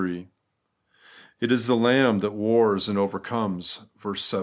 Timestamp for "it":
1.39-1.51